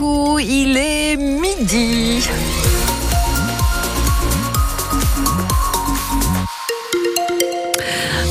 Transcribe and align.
Il 0.00 0.76
est 0.76 1.16
midi. 1.16 2.22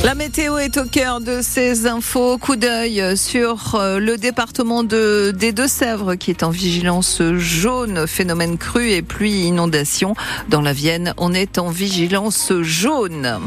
La 0.02 0.14
météo 0.14 0.56
est 0.56 0.78
au 0.78 0.84
cœur 0.84 1.20
de 1.20 1.40
ces 1.42 1.86
infos. 1.86 2.38
Coup 2.38 2.56
d'œil 2.56 3.18
sur 3.18 3.74
euh, 3.74 3.98
le 3.98 4.16
département 4.16 4.82
de, 4.82 5.34
des 5.36 5.52
Deux-Sèvres 5.52 6.14
qui 6.14 6.30
est 6.30 6.42
en 6.42 6.50
vigilance 6.50 7.20
jaune, 7.36 8.06
phénomène 8.06 8.56
cru 8.56 8.90
et 8.90 9.02
pluie 9.02 9.42
inondation. 9.42 10.14
Dans 10.48 10.62
la 10.62 10.72
Vienne, 10.72 11.12
on 11.18 11.34
est 11.34 11.58
en 11.58 11.68
vigilance 11.68 12.50
jaune. 12.62 13.40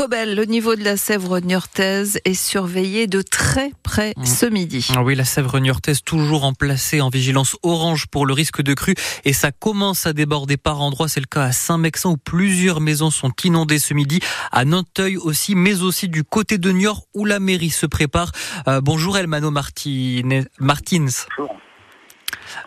Cobel, 0.00 0.34
le 0.34 0.46
niveau 0.46 0.76
de 0.76 0.82
la 0.82 0.96
Sèvre 0.96 1.40
niortaise 1.40 2.20
est 2.24 2.32
surveillé 2.32 3.06
de 3.06 3.20
très 3.20 3.70
près 3.82 4.14
Mmh. 4.16 4.24
ce 4.24 4.46
midi. 4.46 4.88
Ah 4.96 5.02
Oui, 5.02 5.14
la 5.14 5.26
Sèvre 5.26 5.58
niortaise 5.60 6.00
toujours 6.02 6.44
en 6.44 6.54
placée 6.54 7.02
en 7.02 7.10
vigilance 7.10 7.54
orange 7.62 8.06
pour 8.06 8.24
le 8.24 8.32
risque 8.32 8.62
de 8.62 8.72
crue 8.72 8.94
et 9.26 9.34
ça 9.34 9.52
commence 9.52 10.06
à 10.06 10.14
déborder 10.14 10.56
par 10.56 10.80
endroits. 10.80 11.06
C'est 11.06 11.20
le 11.20 11.26
cas 11.26 11.42
à 11.42 11.52
Saint-Mexan 11.52 12.12
où 12.12 12.16
plusieurs 12.16 12.80
maisons 12.80 13.10
sont 13.10 13.30
inondées 13.44 13.78
ce 13.78 13.92
midi, 13.92 14.20
à 14.52 14.64
Nanteuil 14.64 15.18
aussi, 15.18 15.54
mais 15.54 15.82
aussi 15.82 16.08
du 16.08 16.24
côté 16.24 16.56
de 16.56 16.70
Niort 16.72 17.04
où 17.12 17.26
la 17.26 17.38
mairie 17.38 17.68
se 17.68 17.84
prépare. 17.84 18.32
Euh, 18.68 18.80
bonjour 18.80 19.18
Elmano 19.18 19.50
Martinez, 19.50 20.44
Martins. 20.60 21.26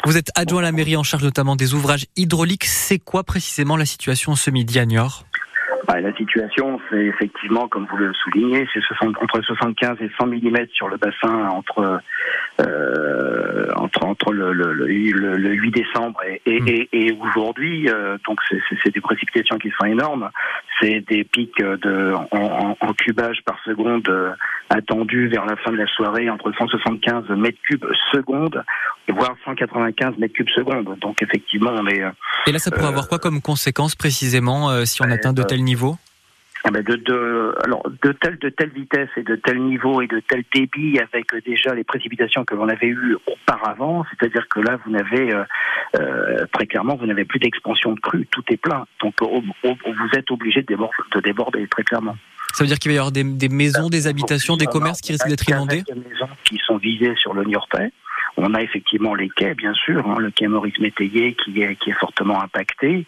Vous 0.05 0.17
êtes 0.17 0.29
adjoint 0.35 0.59
à 0.59 0.63
la 0.63 0.71
mairie 0.71 0.97
en 0.97 1.03
charge 1.03 1.23
notamment 1.23 1.55
des 1.55 1.73
ouvrages 1.73 2.05
hydrauliques. 2.15 2.65
C'est 2.65 2.99
quoi 2.99 3.23
précisément 3.23 3.75
la 3.75 3.87
situation 3.87 4.35
ce 4.35 4.51
midi 4.51 4.77
à 4.77 4.85
Niort? 4.85 5.25
Bah, 5.87 5.99
la 5.99 6.13
situation, 6.15 6.79
c'est 6.89 7.05
effectivement, 7.05 7.67
comme 7.67 7.85
vous 7.89 7.97
le 7.97 8.13
soulignez, 8.13 8.65
c'est 8.73 8.81
60 8.81 9.15
entre 9.21 9.41
75 9.41 9.97
et 10.01 10.09
100 10.17 10.27
mm 10.27 10.57
sur 10.73 10.87
le 10.87 10.97
bassin 10.97 11.47
entre 11.49 11.99
euh, 12.61 13.67
entre 13.75 14.05
entre 14.05 14.31
le, 14.33 14.53
le, 14.53 14.73
le, 14.73 14.85
le- 14.87 15.35
le 15.37 15.49
8 15.51 15.71
décembre 15.71 16.21
et, 16.25 16.41
et, 16.45 16.61
Mm. 16.61 16.67
et, 16.67 16.89
et 16.93 17.11
aujourd'hui. 17.19 17.89
euh, 17.89 18.17
donc 18.27 18.39
c'est 18.83 18.93
des 18.93 19.01
précipitations 19.01 19.57
qui 19.57 19.71
sont 19.71 19.85
énormes. 19.85 20.29
C'est 20.79 21.01
des 21.01 21.23
pics 21.23 21.57
de 21.61 22.13
en, 22.13 22.27
en- 22.31 22.77
en 22.79 22.93
cubage 22.93 23.41
par 23.45 23.57
seconde 23.65 24.07
euh, 24.09 24.31
attendus 24.69 25.27
vers 25.27 25.45
la 25.45 25.55
fin 25.57 25.71
de 25.71 25.77
la 25.77 25.87
soirée 25.87 26.29
entre 26.29 26.51
175 26.53 27.29
mètres 27.31 27.59
cubes 27.63 27.85
seconde, 28.11 28.63
voire 29.09 29.35
195 29.45 30.17
mètres 30.17 30.33
cubes 30.33 30.49
seconde. 30.49 30.97
Donc 31.01 31.21
effectivement, 31.21 31.71
on 31.77 31.87
est 31.87 32.03
euh, 32.03 32.09
Et 32.47 32.51
là, 32.51 32.59
ça 32.59 32.71
pourrait 32.71 32.85
Euh, 32.85 32.89
avoir 32.89 33.07
quoi 33.07 33.19
comme 33.19 33.41
conséquence 33.41 33.95
précisément 33.95 34.69
euh, 34.69 34.85
si 34.85 35.01
on 35.01 35.05
ouais, 35.05 35.13
atteint 35.13 35.33
de 35.33 35.41
euh, 35.41 35.45
tels 35.45 35.63
niveaux? 35.63 35.97
Ah 36.65 36.71
ben 36.71 36.81
de, 36.81 36.95
de, 36.95 37.53
alors 37.65 37.83
de 38.01 38.13
telle 38.13 38.37
de 38.39 38.47
telle 38.47 38.69
vitesse 38.69 39.09
et 39.17 39.23
de 39.23 39.35
tel 39.35 39.61
niveau 39.61 40.01
et 40.01 40.07
de 40.07 40.21
tel 40.21 40.45
débit 40.55 40.97
avec 40.97 41.33
euh, 41.33 41.41
déjà 41.45 41.75
les 41.75 41.83
précipitations 41.83 42.45
que 42.45 42.55
l'on 42.55 42.69
avait 42.69 42.87
eues 42.87 43.17
auparavant, 43.27 44.05
c'est-à-dire 44.09 44.47
que 44.47 44.61
là 44.61 44.77
vous 44.85 44.91
n'avez 44.91 45.33
euh, 45.33 45.43
euh, 45.99 46.45
très 46.53 46.65
clairement 46.65 46.95
vous 46.95 47.05
n'avez 47.05 47.25
plus 47.25 47.39
d'expansion 47.39 47.91
de 47.91 47.99
crue, 47.99 48.25
tout 48.31 48.43
est 48.47 48.55
plein, 48.55 48.85
donc 49.01 49.13
vous 49.21 50.09
êtes 50.17 50.31
obligé 50.31 50.61
de 50.61 50.67
déborder, 50.67 50.95
de 51.13 51.19
déborder 51.19 51.67
très 51.67 51.83
clairement. 51.83 52.15
Ça 52.53 52.63
veut 52.63 52.69
dire 52.69 52.79
qu'il 52.79 52.91
va 52.91 52.95
y 52.95 52.97
avoir 52.97 53.11
des, 53.11 53.25
des 53.25 53.49
maisons, 53.49 53.89
des 53.89 54.07
habitations, 54.07 54.55
des 54.55 54.67
commerces 54.67 55.01
qui 55.01 55.11
risquent 55.11 55.27
d'être 55.27 55.49
inondés? 55.49 55.83
des 55.85 55.95
maisons 55.95 56.29
qui 56.45 56.61
sont 56.65 56.77
visées 56.77 57.15
sur 57.17 57.33
le 57.33 57.43
Niortais. 57.43 57.91
On 58.37 58.53
a 58.53 58.61
effectivement 58.61 59.13
les 59.15 59.29
quais, 59.29 59.53
bien 59.53 59.73
sûr, 59.73 60.05
hein, 60.07 60.15
le 60.19 60.31
quai 60.31 60.47
Maurice 60.47 60.79
Métayer 60.79 61.35
qui 61.35 61.61
est, 61.61 61.75
qui 61.75 61.91
est 61.91 61.99
fortement 61.99 62.41
impacté. 62.41 63.05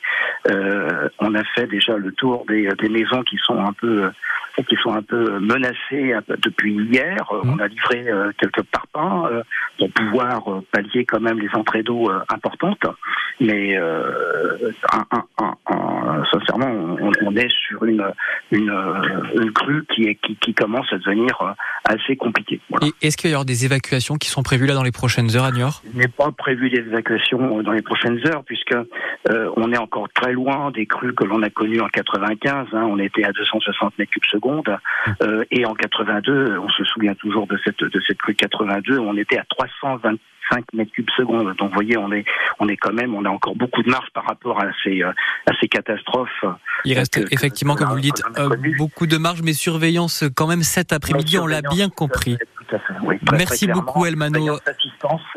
Euh, 0.49 1.09
on 1.19 1.33
a 1.33 1.43
fait 1.55 1.67
déjà 1.67 1.97
le 1.97 2.11
tour 2.11 2.45
des, 2.47 2.69
des 2.79 2.89
maisons 2.89 3.23
qui 3.23 3.37
sont 3.43 3.57
un 3.59 3.73
peu 3.73 4.03
euh, 4.05 4.63
qui 4.69 4.75
sont 4.77 4.93
un 4.93 5.01
peu 5.01 5.39
menacées 5.39 6.13
depuis 6.43 6.73
hier. 6.73 7.25
Mhm. 7.43 7.53
On 7.55 7.59
a 7.59 7.67
livré 7.67 8.07
euh, 8.07 8.31
quelques 8.37 8.63
parpaings 8.63 9.25
euh, 9.31 9.41
pour 9.79 9.91
pouvoir 9.91 10.43
pallier 10.71 11.05
quand 11.05 11.19
même 11.19 11.39
les 11.39 11.49
entrées 11.53 11.83
d'eau 11.83 12.09
importantes. 12.29 12.85
Mais 13.41 13.75
un- 13.77 15.05
un- 15.11 15.25
un- 15.39 15.55
on, 16.63 17.11
on 17.21 17.35
est 17.35 17.49
sur 17.67 17.83
une, 17.85 18.03
une, 18.51 18.71
une 19.35 19.51
crue 19.51 19.85
qui, 19.93 20.03
est, 20.03 20.15
qui, 20.15 20.35
qui 20.37 20.53
commence 20.53 20.91
à 20.91 20.97
devenir 20.97 21.35
euh, 21.41 21.51
assez 21.83 22.15
compliquée. 22.15 22.59
Voilà. 22.69 22.87
Est-ce 23.01 23.17
qu'il 23.17 23.29
va 23.29 23.31
y 23.31 23.33
avoir 23.33 23.45
des 23.45 23.65
évacuations 23.65 24.15
qui 24.15 24.29
sont 24.29 24.43
prévues 24.43 24.65
là 24.67 24.73
dans 24.73 24.83
les 24.83 24.91
prochaines 24.91 25.35
heures 25.35 25.43
à 25.45 25.51
Niort 25.51 25.81
Il 25.93 25.99
n'est 25.99 26.07
pas 26.07 26.31
prévu 26.31 26.69
d'évacuation 26.69 27.59
euh, 27.59 27.63
dans 27.63 27.71
les 27.71 27.81
prochaines 27.81 28.19
heures 28.27 28.43
puisque 28.45 28.73
euh, 28.73 29.51
on 29.57 29.71
est 29.73 29.77
encore 29.77 30.07
très 30.13 30.33
loin 30.33 30.71
des 30.71 30.85
crues 30.85 31.13
que 31.13 31.23
l'on 31.23 31.41
a 31.43 31.49
connues 31.49 31.81
en 31.81 31.87
95. 31.87 32.67
hein. 32.73 32.83
on 32.89 32.99
était 32.99 33.23
à 33.23 33.31
260 33.31 33.97
mètres 33.99 34.11
cubes 34.11 34.23
secondes 34.31 34.77
Euh, 35.21 35.43
et 35.51 35.65
en 35.65 35.73
82, 35.73 36.57
on 36.59 36.69
se 36.69 36.83
souvient 36.85 37.13
toujours 37.15 37.47
de 37.47 37.57
cette 37.63 37.79
de 37.83 38.01
cette 38.07 38.17
crue 38.17 38.35
82, 38.35 38.97
on 38.99 39.15
était 39.17 39.37
à 39.37 39.43
325 40.49 40.65
mètres 40.73 40.91
cubes 40.91 41.09
secondes. 41.17 41.55
Donc 41.57 41.69
vous 41.69 41.75
voyez, 41.75 41.97
on 41.97 42.11
est 42.11 42.25
on 42.59 42.67
est 42.67 42.77
quand 42.77 42.93
même, 42.93 43.13
on 43.15 43.25
a 43.25 43.29
encore 43.29 43.55
beaucoup 43.55 43.81
de 43.83 43.89
marge 43.89 44.07
par 44.13 44.25
rapport 44.25 44.61
à 44.61 44.67
ces 44.83 45.03
euh, 45.03 45.11
à 45.47 45.51
ces 45.59 45.67
catastrophes. 45.67 46.45
Il 46.85 46.97
reste 46.97 47.15
que- 47.23 47.33
effectivement, 47.33 47.75
que 47.75 47.79
comme 47.79 47.89
vous 47.89 47.95
le 47.95 48.01
dites, 48.01 48.21
euh, 48.37 48.49
beaucoup 48.77 49.07
de 49.07 49.17
marge, 49.17 49.41
mais 49.43 49.53
surveillance 49.53 50.23
quand 50.35 50.47
même 50.47 50.63
cet 50.63 50.93
après-midi, 50.93 51.37
on 51.39 51.47
l'a 51.47 51.61
bien 51.61 51.89
compris. 51.89 52.37
Tout 52.67 52.75
à 52.75 52.79
fait, 52.79 52.93
oui. 53.03 53.19
Très, 53.25 53.37
Merci 53.37 53.65
très 53.65 53.73
beaucoup, 53.73 54.05
Elmano. 54.05 54.57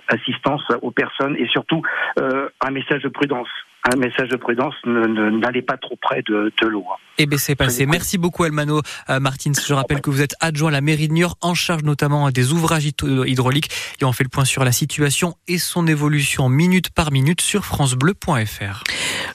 Assistance, 0.09 0.63
aux 0.83 0.91
personnes 0.91 1.37
et 1.37 1.47
surtout 1.49 1.83
euh, 2.19 2.49
un 2.61 2.71
message 2.71 3.03
de 3.03 3.09
prudence. 3.09 3.49
Un 3.93 3.97
message 3.97 4.29
de 4.29 4.37
prudence, 4.37 4.75
ne- 4.85 5.07
ne- 5.07 5.31
n'allez 5.31 5.63
pas 5.63 5.77
trop 5.77 5.97
près 6.03 6.23
de, 6.23 6.53
de 6.61 6.67
l'eau. 6.67 6.85
Eh 7.17 7.27
bien, 7.27 7.39
c'est 7.39 7.55
passé. 7.55 7.87
Merci 7.87 8.19
beaucoup, 8.19 8.45
Elmano 8.45 8.83
euh, 9.09 9.21
Martins. 9.21 9.53
Je 9.67 9.73
rappelle 9.73 10.01
que 10.01 10.11
vous 10.11 10.21
êtes 10.21 10.35
adjoint 10.41 10.69
à 10.71 10.73
la 10.73 10.81
mairie 10.81 11.09
de 11.09 11.13
Niort, 11.15 11.37
en 11.41 11.55
charge 11.55 11.85
notamment 11.85 12.31
des 12.31 12.53
ouvrages 12.53 12.85
hydrauliques. 12.87 13.71
Et 14.01 14.05
on 14.05 14.13
fait 14.13 14.25
le 14.25 14.31
point 14.31 14.45
sur 14.45 14.65
la 14.65 14.73
situation 14.73 15.35
et 15.47 15.59
son 15.59 15.87
évolution 15.87 16.49
minute 16.49 16.91
par 16.91 17.13
minute 17.13 17.41
sur 17.41 17.65
FranceBleu.fr. 17.65 18.83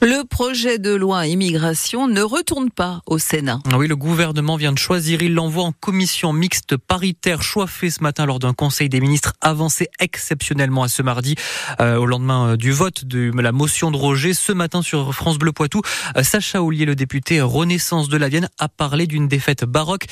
Le 0.01 0.23
projet 0.25 0.79
de 0.79 0.93
loi 0.93 1.27
immigration 1.27 2.07
ne 2.07 2.21
retourne 2.21 2.71
pas 2.71 3.01
au 3.05 3.17
Sénat. 3.17 3.59
Ah 3.71 3.77
Oui, 3.77 3.87
le 3.87 3.95
gouvernement 3.95 4.55
vient 4.55 4.71
de 4.71 4.77
choisir. 4.77 5.21
Il 5.21 5.33
l'envoie 5.33 5.63
en 5.63 5.71
commission 5.71 6.33
mixte 6.33 6.77
paritaire. 6.77 7.41
Choix 7.41 7.67
ce 7.89 8.03
matin 8.03 8.25
lors 8.25 8.39
d'un 8.39 8.53
conseil 8.53 8.89
des 8.89 8.99
ministres 8.99 9.33
avancé 9.41 9.87
exceptionnellement 9.99 10.83
à 10.83 10.87
ce 10.87 11.01
mardi, 11.01 11.35
euh, 11.79 11.97
au 11.97 12.05
lendemain 12.05 12.49
euh, 12.49 12.57
du 12.57 12.71
vote 12.71 13.05
de 13.05 13.31
la 13.35 13.51
motion 13.51 13.91
de 13.91 13.97
Roger. 13.97 14.33
Ce 14.33 14.51
matin 14.51 14.81
sur 14.81 15.13
France 15.13 15.37
Bleu 15.37 15.51
Poitou, 15.51 15.81
euh, 16.17 16.23
Sacha 16.23 16.63
Ollier, 16.63 16.85
le 16.85 16.95
député 16.95 17.41
Renaissance 17.41 18.09
de 18.09 18.17
la 18.17 18.29
Vienne, 18.29 18.49
a 18.59 18.69
parlé 18.69 19.07
d'une 19.07 19.27
défaite 19.27 19.65
baroque. 19.65 20.05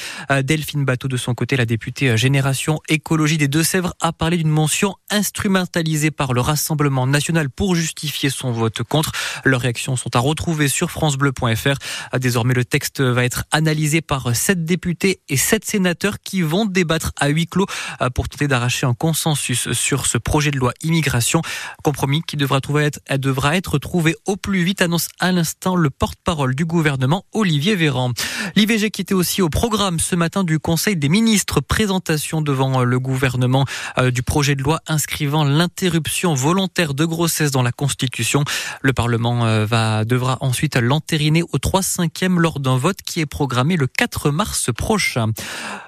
Delphine 0.44 0.86
Bateau, 0.86 1.08
de 1.08 1.18
son 1.18 1.34
côté, 1.34 1.56
la 1.56 1.66
députée 1.66 2.18
Génération 2.18 2.80
Écologie 2.90 3.38
des 3.38 3.48
Deux-Sèvres, 3.48 3.94
a 4.02 4.12
parlé 4.12 4.38
d'une 4.38 4.50
mention 4.50 4.96
instrumentalisée 5.10 6.12
par 6.12 6.34
le 6.34 6.42
Rassemblement 6.42 7.08
national 7.08 7.50
pour 7.50 7.76
justifier 7.76 8.30
son 8.30 8.52
vote 8.52 8.84
contre. 8.84 9.12
Leurs 9.62 9.66
réactions 9.66 9.96
sont 9.96 10.16
à 10.16 10.20
retrouver 10.20 10.68
sur 10.68 10.90
francebleu.fr. 10.90 11.76
Ah, 12.12 12.18
Désormais, 12.18 12.56
le 12.56 12.66
texte 12.66 13.00
va 13.00 13.24
être 13.24 13.44
analysé 13.52 14.02
par 14.02 14.36
sept 14.36 14.66
députés 14.66 15.22
et 15.30 15.38
sept 15.38 15.66
sénateurs 15.66 16.18
qui 16.24 16.42
vont 16.42 16.66
débattre 16.66 17.12
à 17.20 17.28
huis 17.28 17.46
clos 17.46 17.68
euh, 18.02 18.10
pour 18.10 18.28
tenter 18.28 18.48
d'arracher 18.48 18.88
un 18.88 18.96
consensus 18.96 19.72
sur 19.74 20.08
ce 20.08 20.18
projet 20.18 20.50
de 20.50 20.58
loi 20.58 20.74
immigration. 20.82 21.44
Compromis 21.84 22.24
qui 22.24 22.38
devra, 22.38 22.60
trouver 22.60 22.86
être, 22.86 23.02
euh, 23.12 23.18
devra 23.18 23.56
être 23.56 23.78
trouvé 23.78 24.16
au 24.26 24.36
plus 24.36 24.64
vite, 24.64 24.82
annonce 24.82 25.10
à 25.20 25.32
l'instant 25.32 25.76
le 25.76 25.92
porte-parole 25.92 26.56
du 26.56 26.66
gouvernement, 26.66 27.26
Olivier 27.32 27.76
Véran. 27.76 28.14
L'IVG 28.56 28.90
qui 28.90 29.02
était 29.02 29.14
aussi 29.14 29.44
au 29.44 29.50
programme 29.50 30.00
ce 30.00 30.16
matin 30.16 30.44
du 30.44 30.58
Conseil 30.58 30.96
des 30.96 31.10
ministres, 31.10 31.62
présentation 31.62 32.42
devant 32.42 32.82
euh, 32.82 32.84
le 32.84 33.00
gouvernement 33.00 33.66
euh, 34.00 34.10
du 34.10 34.24
projet 34.24 34.56
de 34.56 34.64
loi 34.64 34.80
inscrivant 34.88 35.44
l'interruption 35.44 36.34
volontaire 36.34 36.96
de 36.96 37.06
grossesse 37.06 37.52
dans 37.52 37.62
la 37.62 37.72
Constitution. 37.72 38.44
Le 38.82 38.94
Parlement 38.94 39.51
euh, 39.52 39.66
va, 39.66 40.06
devra 40.06 40.38
ensuite 40.42 40.76
l'entériner 40.76 41.44
au 41.44 41.58
3 41.58 41.82
5e 41.82 42.38
lors 42.38 42.60
d'un 42.60 42.78
vote 42.78 42.98
qui 43.06 43.20
est 43.20 43.26
programmé 43.26 43.76
le 43.76 43.88
4 43.88 44.32
mars 44.32 44.70
prochain. 44.76 45.32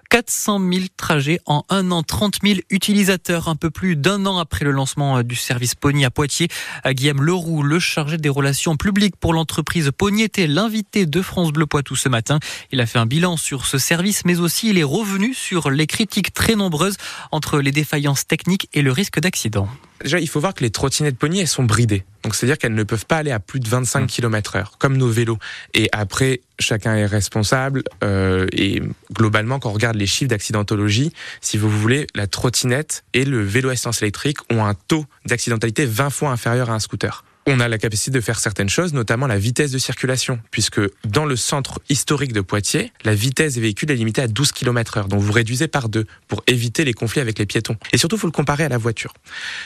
400 0.09 0.59
000 0.59 0.85
trajets 0.95 1.39
en 1.47 1.63
un 1.69 1.89
an, 1.89 2.03
30 2.03 2.39
000 2.43 2.59
utilisateurs, 2.69 3.47
un 3.47 3.55
peu 3.55 3.71
plus 3.71 3.95
d'un 3.95 4.27
an 4.27 4.37
après 4.37 4.63
le 4.63 4.69
lancement 4.69 5.17
euh, 5.17 5.23
du 5.23 5.35
service 5.35 5.73
Pony 5.73 6.05
à 6.05 6.11
Poitiers. 6.11 6.49
Euh, 6.85 6.91
Guillaume 6.91 7.23
Leroux, 7.23 7.63
le 7.63 7.79
chargé 7.79 8.17
des 8.17 8.29
relations 8.29 8.77
publiques 8.77 9.15
pour 9.15 9.33
l'entreprise 9.33 9.89
Pony, 9.97 10.21
était 10.21 10.45
l'invité 10.45 11.07
de 11.07 11.21
France 11.23 11.51
Bleu 11.51 11.65
Poitou 11.65 11.95
ce 11.95 12.09
matin. 12.09 12.37
Il 12.71 12.79
a 12.79 12.85
fait 12.85 12.99
un 12.99 13.07
bilan 13.07 13.37
sur 13.37 13.65
ce 13.65 13.79
service, 13.79 14.23
mais 14.23 14.39
aussi 14.39 14.69
il 14.69 14.77
est 14.77 14.83
revenu 14.83 15.33
sur 15.33 15.71
les 15.71 15.87
critiques 15.87 16.31
très 16.31 16.55
nombreuses 16.55 16.97
entre 17.31 17.59
les 17.59 17.71
défaillances 17.71 18.27
techniques 18.27 18.69
et 18.73 18.83
le 18.83 18.91
risque 18.91 19.19
d'accident. 19.19 19.67
Déjà, 20.03 20.19
il 20.19 20.27
faut 20.27 20.39
voir 20.39 20.53
que 20.53 20.63
les 20.63 20.69
trottinettes 20.69 21.17
Pony, 21.17 21.39
elles 21.39 21.47
sont 21.47 21.63
bridées. 21.63 22.03
Donc, 22.23 22.35
c'est-à-dire 22.35 22.57
qu'elles 22.57 22.73
ne 22.73 22.83
peuvent 22.83 23.05
pas 23.05 23.17
aller 23.17 23.31
à 23.31 23.39
plus 23.39 23.59
de 23.59 23.67
25 23.67 24.07
km 24.07 24.55
heure, 24.55 24.77
comme 24.79 24.97
nos 24.97 25.09
vélos. 25.09 25.37
Et 25.73 25.89
après, 25.91 26.41
chacun 26.59 26.95
est 26.95 27.05
responsable. 27.05 27.83
euh, 28.03 28.47
et 28.51 28.81
globalement, 29.11 29.59
quand 29.59 29.69
on 29.69 29.73
regarde 29.73 29.97
les 29.97 30.07
chiffres 30.07 30.29
d'accidentologie, 30.29 31.11
si 31.41 31.57
vous 31.57 31.69
voulez, 31.69 32.07
la 32.15 32.27
trottinette 32.27 33.03
et 33.13 33.25
le 33.25 33.41
vélo 33.43 33.69
à 33.69 33.73
essence 33.73 34.01
électrique 34.01 34.37
ont 34.49 34.63
un 34.65 34.73
taux 34.73 35.05
d'accidentalité 35.25 35.85
20 35.85 36.09
fois 36.09 36.31
inférieur 36.31 36.69
à 36.69 36.73
un 36.73 36.79
scooter. 36.79 37.23
on 37.45 37.59
a 37.59 37.67
la 37.67 37.77
capacité 37.77 38.11
de 38.11 38.21
faire 38.21 38.39
certaines 38.39 38.69
choses, 38.69 38.93
notamment 38.93 39.27
la 39.27 39.37
vitesse 39.37 39.71
de 39.71 39.77
circulation, 39.77 40.39
puisque 40.49 40.79
dans 41.05 41.25
le 41.25 41.35
centre 41.35 41.81
historique 41.89 42.31
de 42.31 42.39
Poitiers, 42.39 42.93
la 43.03 43.13
vitesse 43.13 43.55
des 43.55 43.61
véhicules 43.61 43.91
est 43.91 43.95
limitée 43.95 44.21
à 44.21 44.27
12 44.27 44.53
km 44.53 44.97
heure. 44.97 45.07
Donc 45.09 45.19
vous 45.21 45.33
réduisez 45.33 45.67
par 45.67 45.89
deux 45.89 46.05
pour 46.29 46.41
éviter 46.47 46.85
les 46.85 46.93
conflits 46.93 47.19
avec 47.19 47.37
les 47.39 47.45
piétons. 47.45 47.75
Et 47.91 47.97
surtout, 47.97 48.15
il 48.15 48.19
faut 48.19 48.27
le 48.27 48.31
comparer 48.31 48.63
à 48.63 48.69
la 48.69 48.77
voiture. 48.77 49.13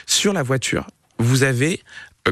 Sur 0.07 0.33
la 0.33 0.41
voiture, 0.41 0.87
vous 1.19 1.43
avez 1.43 1.81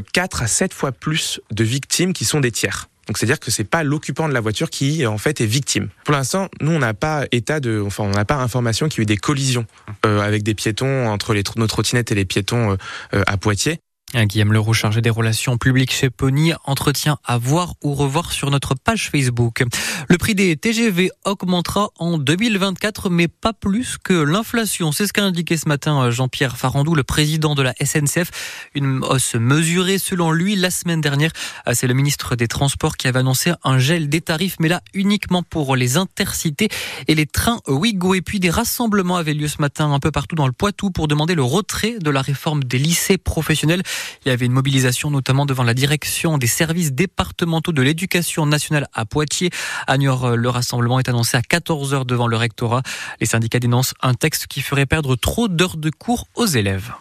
4 0.00 0.42
à 0.42 0.46
7 0.46 0.74
fois 0.74 0.92
plus 0.92 1.40
de 1.50 1.64
victimes 1.64 2.12
qui 2.12 2.24
sont 2.24 2.40
des 2.40 2.52
tiers. 2.52 2.88
Donc 3.06 3.18
c'est-à-dire 3.18 3.38
que 3.38 3.50
c'est 3.50 3.64
pas 3.64 3.84
l'occupant 3.84 4.28
de 4.28 4.34
la 4.34 4.40
voiture 4.40 4.68
qui 4.68 5.06
en 5.06 5.18
fait 5.18 5.40
est 5.40 5.46
victime. 5.46 5.88
Pour 6.04 6.14
l'instant, 6.14 6.48
nous 6.60 6.72
on 6.72 6.78
n'a 6.78 6.94
pas 6.94 7.24
état 7.30 7.60
de, 7.60 7.82
enfin 7.86 8.04
on 8.04 8.10
n'a 8.10 8.24
pas 8.24 8.36
information 8.36 8.88
qu'il 8.88 8.98
y 8.98 9.02
ait 9.02 9.04
eu 9.04 9.06
des 9.06 9.16
collisions 9.16 9.66
euh, 10.04 10.20
avec 10.20 10.42
des 10.42 10.54
piétons 10.54 11.08
entre 11.08 11.32
les, 11.32 11.44
nos 11.56 11.66
trottinettes 11.68 12.10
et 12.10 12.16
les 12.16 12.24
piétons 12.24 12.72
euh, 12.72 12.76
euh 13.14 13.22
à 13.26 13.36
Poitiers. 13.36 13.78
Guillaume 14.24 14.52
Leroux, 14.52 14.72
chargé 14.72 15.02
des 15.02 15.10
relations 15.10 15.58
publiques 15.58 15.92
chez 15.92 16.08
Pony, 16.08 16.52
entretien 16.64 17.18
à 17.24 17.36
voir 17.36 17.74
ou 17.82 17.94
revoir 17.94 18.32
sur 18.32 18.50
notre 18.50 18.74
page 18.74 19.10
Facebook. 19.10 19.62
Le 20.08 20.16
prix 20.16 20.34
des 20.34 20.56
TGV 20.56 21.10
augmentera 21.24 21.90
en 21.98 22.16
2024, 22.16 23.10
mais 23.10 23.28
pas 23.28 23.52
plus 23.52 23.98
que 24.02 24.14
l'inflation. 24.14 24.92
C'est 24.92 25.06
ce 25.06 25.12
qu'a 25.12 25.24
indiqué 25.24 25.56
ce 25.56 25.68
matin 25.68 26.04
euh, 26.04 26.10
Jean-Pierre 26.10 26.56
Farandou, 26.56 26.94
le 26.94 27.02
président 27.02 27.54
de 27.54 27.62
la 27.62 27.74
SNCF. 27.74 28.30
Une 28.74 29.04
hausse 29.04 29.34
mesurée 29.34 29.98
selon 29.98 30.32
lui 30.32 30.56
la 30.56 30.70
semaine 30.70 31.00
dernière. 31.00 31.32
Euh, 31.68 31.72
c'est 31.74 31.86
le 31.86 31.94
ministre 31.94 32.36
des 32.36 32.48
Transports 32.48 32.96
qui 32.96 33.08
avait 33.08 33.18
annoncé 33.18 33.52
un 33.64 33.78
gel 33.78 34.08
des 34.08 34.22
tarifs, 34.22 34.56
mais 34.60 34.68
là 34.68 34.80
uniquement 34.94 35.42
pour 35.42 35.76
les 35.76 35.96
intercités 35.96 36.68
et 37.06 37.14
les 37.14 37.26
trains 37.26 37.60
Ouigo. 37.68 38.14
Et 38.14 38.22
puis 38.22 38.40
des 38.40 38.50
rassemblements 38.50 39.16
avaient 39.16 39.34
lieu 39.34 39.48
ce 39.48 39.60
matin 39.60 39.92
un 39.92 39.98
peu 39.98 40.10
partout 40.10 40.36
dans 40.36 40.46
le 40.46 40.52
Poitou 40.52 40.90
pour 40.90 41.08
demander 41.08 41.34
le 41.34 41.42
retrait 41.42 41.96
de 42.00 42.10
la 42.10 42.22
réforme 42.22 42.64
des 42.64 42.78
lycées 42.78 43.18
professionnels. 43.18 43.82
Il 44.24 44.28
y 44.28 44.32
avait 44.32 44.46
une 44.46 44.52
mobilisation 44.52 45.10
notamment 45.10 45.46
devant 45.46 45.62
la 45.62 45.74
direction 45.74 46.38
des 46.38 46.46
services 46.46 46.92
départementaux 46.92 47.72
de 47.72 47.82
l'éducation 47.82 48.46
nationale 48.46 48.88
à 48.92 49.04
Poitiers. 49.04 49.50
À 49.86 49.98
Niort, 49.98 50.36
le 50.36 50.48
rassemblement 50.48 50.98
est 50.98 51.08
annoncé 51.08 51.36
à 51.36 51.40
14h 51.40 52.06
devant 52.06 52.26
le 52.26 52.36
rectorat. 52.36 52.82
Les 53.20 53.26
syndicats 53.26 53.60
dénoncent 53.60 53.94
un 54.02 54.14
texte 54.14 54.46
qui 54.46 54.60
ferait 54.60 54.86
perdre 54.86 55.16
trop 55.16 55.48
d'heures 55.48 55.76
de 55.76 55.90
cours 55.90 56.26
aux 56.34 56.46
élèves. 56.46 56.92